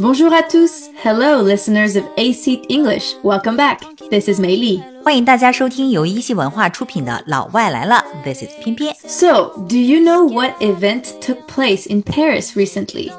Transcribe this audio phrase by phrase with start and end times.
[0.00, 0.90] Bonjour à tous.
[1.04, 3.14] Hello, listeners of AC English.
[3.22, 3.80] Welcome back.
[4.10, 4.82] This is Mei Li.
[5.04, 8.92] 欢迎大家收听由一席文化出品的《老外来了》，This is 翩翩。
[9.06, 13.12] So, do you know what event took place in Paris recently?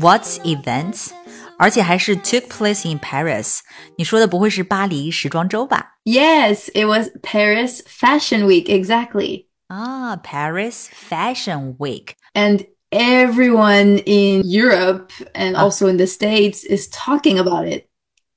[0.00, 1.12] What's event?
[1.56, 3.60] 而且还是 took place in Paris。
[3.96, 9.45] 你说的不会是巴黎时装周吧？Yes, it was Paris Fashion Week, exactly.
[9.67, 12.13] 啊，Paris Fashion Week。
[12.33, 17.85] And everyone in Europe and also in the States is talking about it.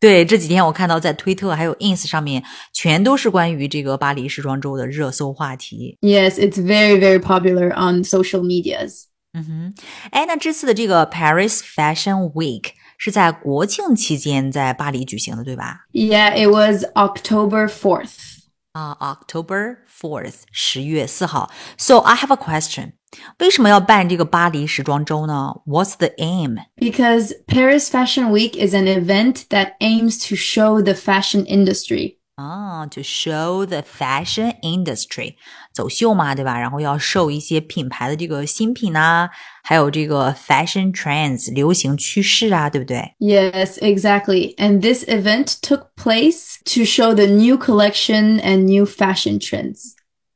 [0.01, 5.97] 对，这几天我看到在推特还有 ins 上面，全都是关于这个巴黎时装周的热搜话题。
[6.03, 9.05] Yes, it's very, very popular on social medias.
[9.33, 9.75] 嗯哼，
[10.11, 12.67] 哎，那这次的这个 Paris Fashion Week
[12.99, 15.87] 是在国庆期间在巴黎举行的，对吧？
[15.93, 18.38] Yeah, it was October 4th.
[18.79, 21.51] 啊、o c t o b e r fourth，十月四号。
[21.79, 22.95] So I have a question，
[23.39, 25.55] 为什么要办这个巴黎时装周呢？
[25.65, 26.59] What's the aim？
[26.77, 32.18] Because Paris Fashion Week is an event that aims to show the fashion industry.
[32.39, 35.35] 啊，to show the fashion industry，
[35.73, 36.59] 走秀嘛，对吧？
[36.59, 39.31] 然后要 show 一些品牌的这个新品啊，
[39.63, 43.15] 还有这个 fashion trends 流行趋势啊，对不对？
[43.21, 44.57] Yes, exactly.
[44.57, 49.93] And this event took place to show the new collection and new fashion trends.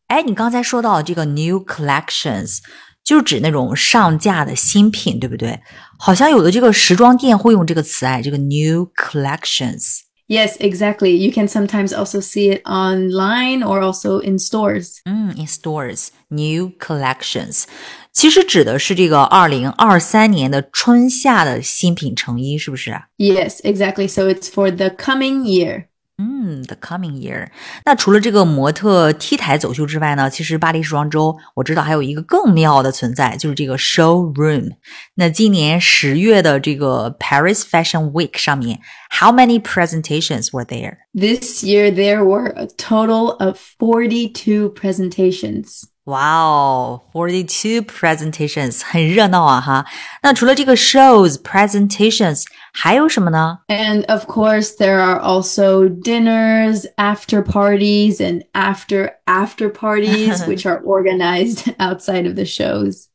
[0.07, 2.59] 哎，你刚才说到的这个 new collections，
[3.03, 5.59] 就是指那种上架的新品，对不对？
[5.99, 10.02] 好像有的这个时装店会用这个词，哎，这个 new collections。
[10.29, 11.17] Yes, exactly.
[11.17, 14.99] You can sometimes also see it online or also in stores.
[15.07, 17.65] 嗯，in stores new collections，
[18.13, 22.91] 其实指的是这个二零二三年的春夏的新品成衣，是不是？
[23.17, 24.07] Yes, exactly.
[24.07, 25.87] So it's for the coming year.
[26.21, 27.47] 嗯，the coming year。
[27.85, 34.71] 那除了这个模特 T 台走秀之外呢，其实巴黎时装周我知道还有一个更妙的存在，就是这个 showroom。
[35.15, 40.97] 那今年十月的这个 Paris Fashion Week 上面，how many presentations were there？
[41.15, 45.85] This year there were a total of 42 presentations.
[46.09, 49.85] 哇哦，forty two presentations，很热闹啊哈。
[50.23, 52.45] 那除了这个 shows presentations，
[52.76, 60.82] 还有什么呢？And of course, there are also dinners, after parties, and after after parties, which are
[60.84, 63.10] organized outside of the shows.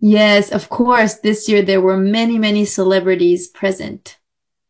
[0.00, 1.14] yes of course.
[1.20, 4.14] This year there were many, many celebrities present.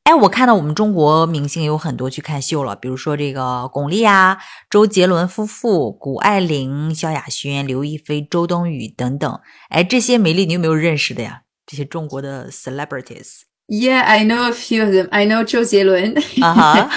[0.04, 4.38] 哎，我看到我们中国明星有很多去看秀了，比如说这个巩俐啊、
[4.70, 9.38] 周杰伦夫妇、谷爱凌、萧亚轩、刘亦菲、周冬雨等等。
[9.68, 11.42] 哎，这些梅莉你有没有认识的呀？
[11.69, 15.07] 这些中国的 celebrities Yeah, I know a few of them.
[15.11, 16.19] I know Zhou Jielun.
[16.43, 16.89] 啊哈。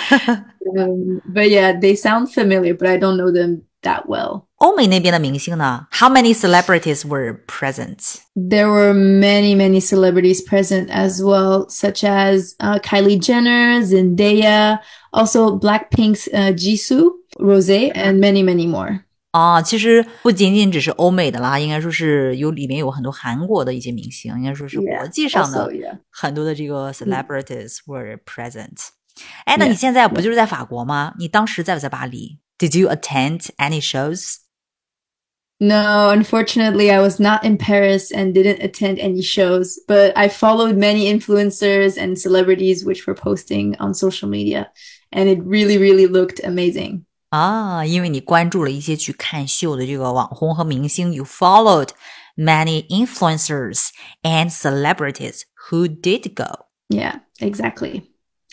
[0.77, 4.43] um, but yeah, they sound familiar, but I don't know them that well.
[4.57, 5.87] 欧美那边的明星呢？
[5.93, 8.17] How many celebrities were present？
[8.35, 14.81] There were many, many celebrities present as well, such as uh, Kylie Jenner, Zendaya,
[15.11, 19.07] also Blackpink's uh, Jisoo, Rose, and many, many more.
[19.33, 25.99] 啊，其实不仅仅只是欧美的啦，应该说是有里面有很多韩国的一些明星，应该说是 Yeah, 国际上的 also, yeah.
[26.11, 28.89] 很多的这个 celebrities were present。
[29.45, 31.15] 哎，那 Yeah, 你现在不就是在法国吗？
[31.19, 32.39] 你当时在不在巴黎？
[32.59, 34.39] Did you attend any shows？
[35.61, 40.77] No, unfortunately, I was not in Paris and didn't attend any shows, but I followed
[40.77, 44.71] many influencers and celebrities which were posting on social media,
[45.11, 47.07] and it really, really looked amazing.
[47.34, 51.90] 啊，因为你关注了一些去看秀的这个网红和明星，you followed
[52.38, 53.90] many influencers
[54.22, 56.68] and celebrities who did go.
[56.90, 58.04] Yeah, exactly.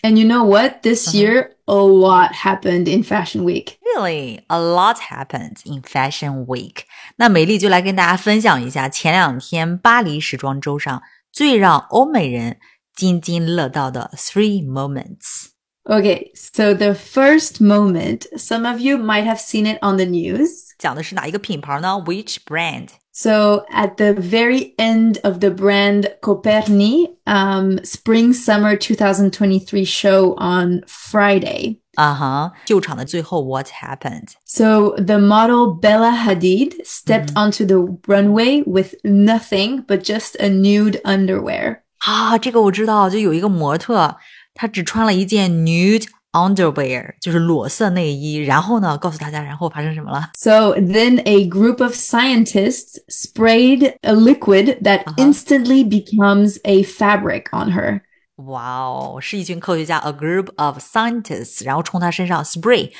[0.01, 0.81] And you know what?
[0.81, 1.15] This uh-huh.
[1.15, 3.77] year, a lot happened in Fashion Week.
[3.85, 6.85] Really, a lot happened in Fashion Week.
[7.17, 12.57] 那梅莉就来跟大家分享一下前两天巴黎时装周上最让欧美人
[12.95, 15.50] 津津乐道的 three moments.
[15.88, 20.74] Okay, so the first moment, some of you might have seen it on the news.
[20.78, 22.02] 讲的是哪一个品牌呢？
[22.04, 22.88] Which brand？
[23.12, 30.82] So at the very end of the brand Coperni um, Spring Summer 2023 show on
[30.86, 31.78] Friday.
[31.94, 34.32] 啊哈，秀场的最后，What happened？
[34.44, 41.00] So the model Bella Hadid stepped onto the runway with nothing but just a nude
[41.04, 41.78] underwear.
[42.00, 44.16] 啊，这个我知道，就有一个模特，
[44.54, 48.36] 她只穿了一件 nude underwear，就是裸色内衣。
[48.36, 50.30] 然后呢，告诉大家，然后发生什么了？
[50.34, 55.14] So then a group of scientists sprayed a liquid that Uh-huh.
[55.16, 58.00] instantly becomes a fabric on her.
[58.36, 62.90] 哇哦，是一群科学家，a group of scientists，然后冲她身上 spray，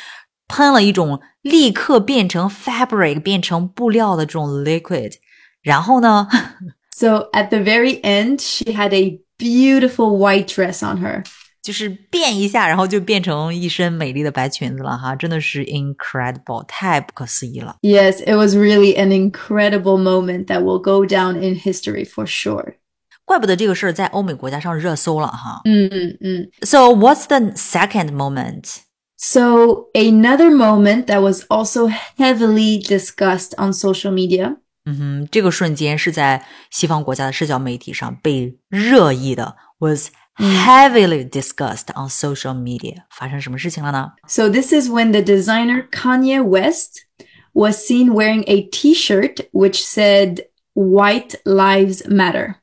[0.48, 5.12] 喷了一种立刻变成 fabric 变成布料的这种 liquid，
[5.62, 6.28] 然后呢
[6.90, 11.24] So at the very end, she had a beautiful white dress on her.
[11.62, 17.76] 就是变一下，然后就变成一身美丽的白裙子了哈，真的是 incredible，太不可思议了。
[17.82, 22.74] Yes, it was really an incredible moment that will go down in history for sure.
[23.24, 25.62] 怪不得这个事儿在欧美国家上热搜了哈。
[25.64, 26.50] Mm, mm.
[26.62, 28.82] So what's the second moment?
[29.16, 34.58] So another moment that was also heavily discussed on social media
[34.91, 43.03] 嗯哼，这个瞬间是在西方国家的社交媒体上被热议的，was heavily discussed on social media。
[43.09, 47.05] 发生什么事情了呢？So this is when the designer Kanye West
[47.53, 52.55] was seen wearing a t-shirt which said white lives matter.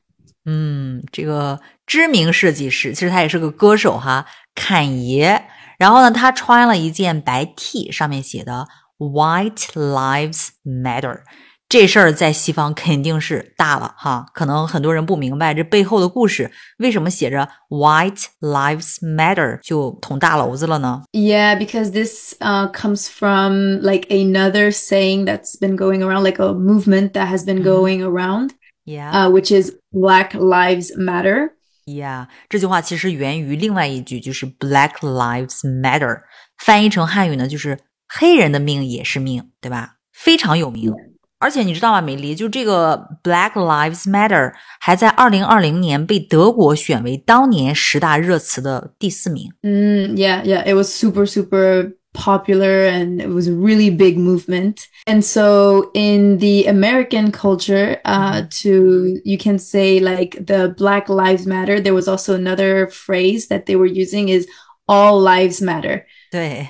[0.45, 5.45] 嗯，这个知名设计师，其实他也是个歌手哈，侃爷。
[5.77, 8.67] 然后呢，他穿了一件白 T，上面写的
[8.97, 11.21] “White Lives Matter”。
[11.68, 21.02] 这事儿在西方肯定是大了哈，可能很多人不明白这背后的故事，为什么写着 “White Lives Matter” 就捅大娄子了呢？
[21.12, 26.52] Yeah, because this uh, comes from like another saying that's been going around, like a
[26.52, 28.50] movement that has been going around,
[28.84, 29.10] Yeah.
[29.10, 31.54] uh, which is Black Lives Matter.
[31.86, 36.20] Yeah，这句话其实源于另外一句，就是 Black Lives Matter，
[36.58, 39.94] 翻译成汉语呢，就是黑人的命也是命，对吧？
[40.12, 40.92] 非常有名。
[41.38, 49.52] 而且你知道吗，美丽，就这个 Black Lives Matter 还在二零二零年被德国选为当年十大热词的第四名。
[49.62, 54.86] Mm, yeah, yeah, it was super, super popular and it was a really big movement.
[55.04, 61.46] And so in the American culture, uh, to, you can say like the Black Lives
[61.46, 64.46] Matter, there was also another phrase that they were using is
[64.86, 66.04] all lives matter.
[66.30, 66.68] 对，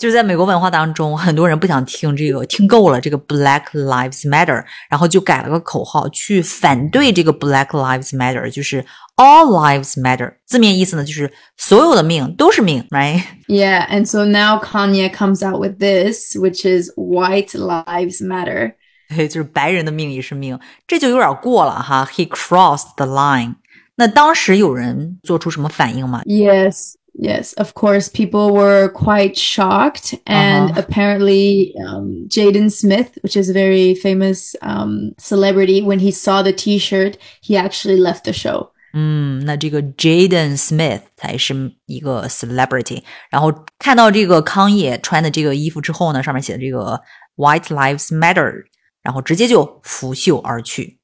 [0.00, 8.84] 就是在美国文化当中，很多人不想听这个，听够了这个 Black Lives Matter，然后就改了个口号去反对这个 Black Lives Matter，就是
[9.16, 10.34] All Lives Matter。
[10.44, 13.22] 字面意思呢，就是所有的命都是命，right？
[13.48, 13.88] Yeah.
[13.88, 18.74] And so now Kanye comes out with this, which is white lives matter.
[19.08, 22.06] 对，就是白人的命也是命，这就有点过了哈。
[22.12, 23.54] He crossed the line。
[23.94, 26.20] 那当时有人做出什么反应吗？
[26.26, 26.96] Yes.
[27.20, 30.14] Yes, of course, people were quite shocked.
[30.26, 30.82] And Uh-huh.
[30.82, 36.52] apparently, um, Jaden Smith, which is a very famous um, celebrity, when he saw the
[36.52, 38.72] t shirt, he actually left the show.
[38.92, 43.02] 嗯，那这个 Jaden Smith 才是一个 celebrity。
[43.30, 47.00] 然后看到这个康也穿的这个衣服之后呢，上面写的这个
[47.36, 48.64] White Lives Matter，
[49.02, 50.98] 然后直接就拂袖而去。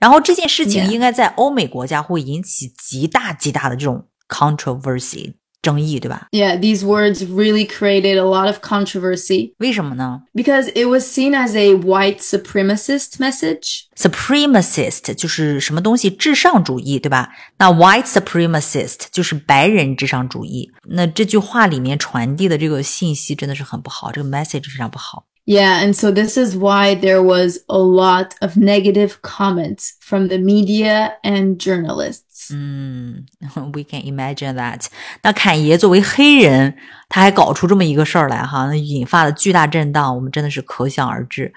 [0.00, 0.90] 然后这件事情 Yeah.
[0.90, 5.34] 应该在欧美国家会引起极大极大的这种 controversy
[5.66, 6.26] 争议，对吧？
[6.32, 11.56] Yeah, these words really created a lot of controversy 为什么呢 because it was seen as
[11.56, 13.82] a white supremacist message.
[13.96, 17.30] ？Supremacist 就是什么东西至上主义，对吧？
[17.58, 20.72] 那 White supremacist 就是白人至上主义。
[20.88, 25.25] 那这句话里面传递的这个信息真的是很不好，这个 message 非常不好。
[25.46, 30.38] Yeah, and so this is why there was a lot of negative comments from the
[30.38, 32.52] media and journalists.
[32.52, 33.26] 嗯，
[33.72, 34.86] we can imagine that。
[35.22, 36.76] 那侃爷作为黑人，
[37.08, 41.52] 他还搞出这么一个事儿来哈，那引发了巨大震荡，我们真的是可想而知。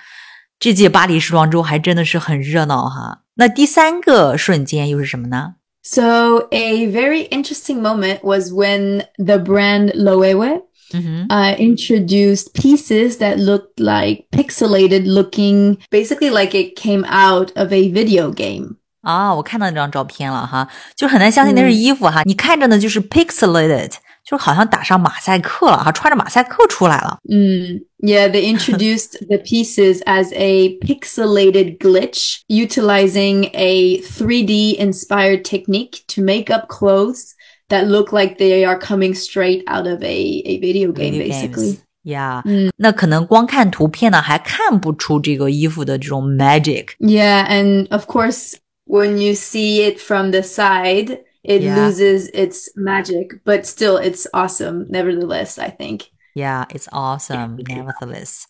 [0.60, 3.22] 这届巴黎时装周还真的是很热闹哈。
[3.36, 5.56] 那第三个瞬间又是什么呢？
[5.84, 10.64] So a very interesting moment was when the brand Loewe
[10.94, 17.74] 嗯哼， uh, introduced pieces that looked like pixelated looking, basically like it came out of
[17.74, 18.76] a video game.
[19.02, 23.92] 啊，我看到那张照片了哈，就很难相信那是衣服哈，你看着呢就是 pixelated，
[24.24, 27.20] 就是好像打上马赛克了哈，穿着马赛克出来了。
[27.30, 36.04] Mm, yeah, they introduced the pieces as a pixelated glitch, utilizing a 3D inspired technique
[36.08, 37.34] to make up clothes
[37.70, 41.72] that look like they are coming straight out of a, a video game, Video basically.
[41.74, 46.90] games 呀、嗯那可能光看图片呢，还看不出这个衣服的这种 magic。
[47.00, 48.54] Yeah, and of course,
[48.86, 51.76] when you see it from the side, it Yeah.
[51.76, 56.02] loses its magic, but still, it's awesome, nevertheless, I think.
[56.36, 57.58] Yeah, it's awesome.
[57.68, 58.46] Nevertheless，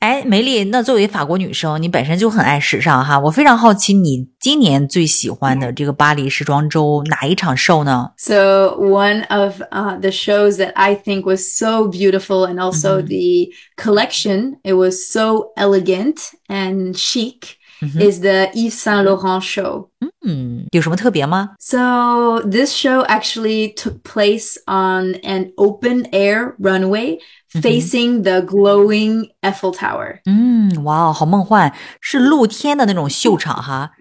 [0.00, 12.54] 哎，梅丽，那作为法国女生，你本身就很爱时尚哈，我非常好奇你今年最喜欢的这个巴黎时装周哪一场 show 呢？So one of uh, the shows that I think was so beautiful and
[12.54, 13.08] also Mhm.
[13.08, 16.16] the collection, it was so elegant
[16.48, 18.01] and chic, Mhm.
[18.01, 19.89] is the Yves Saint Laurent show.
[20.25, 21.51] 嗯，有什么特别吗？
[21.59, 27.19] So this show actually took place on an open air runway
[27.51, 30.19] facing the glowing Eiffel Tower.
[30.25, 33.91] 嗯，哇哦，好梦幻，是露天的那种秀场哈，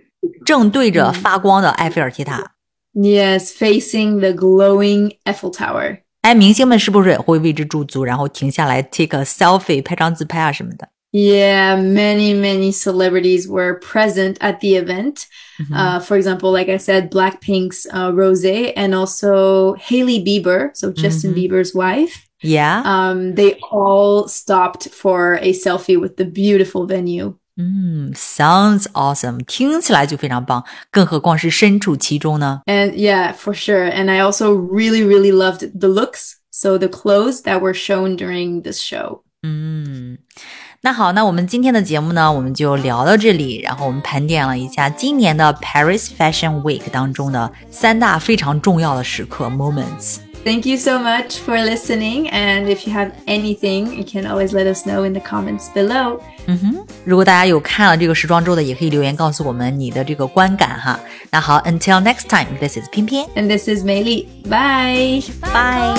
[0.46, 2.52] 正对着发光的埃菲尔铁塔。
[2.94, 5.98] Yes, facing the glowing Eiffel Tower.
[6.22, 10.88] 哎，明星们是不是也会为之驻足，然后停下来 take a selfie，拍张自拍啊什么的？
[11.11, 15.27] yeah, many, many celebrities were present at the event.
[15.59, 15.73] Mm-hmm.
[15.73, 21.33] Uh, for example, like I said, Blackpink's uh, Rosé and also Hailey Bieber, so Justin
[21.33, 21.53] mm-hmm.
[21.53, 22.27] Bieber's wife.
[22.41, 22.83] Yeah.
[22.85, 27.35] Um, they all stopped for a selfie with the beautiful venue.
[27.57, 33.91] Mm, 嗯，sounds awesome，听起来就非常棒，更何况是身处其中呢？And yeah, for sure.
[33.91, 38.61] And I also really, really loved the looks, so the clothes that were shown during
[38.61, 39.23] this show.
[39.43, 39.83] 嗯。
[39.83, 40.17] Mm.
[40.81, 43.59] 那好，那我们今天的节目呢，我们就聊到这里。
[43.61, 50.19] 然后我们盘点了一下今年的 Paris Fashion Week 当中的三大非常重要的时刻 moments。
[50.45, 52.29] Thank you so much for listening.
[52.31, 56.21] And if you have anything, you can always let us know in the comments below.
[56.45, 60.97] 嗯哼，如果大家有看了这个时装周的，也可以留言告诉我们你的这个观感哈。
[61.29, 65.21] 那好，Until next time, this is 翩翩 and this is Mei Bye.
[65.41, 65.93] Bye.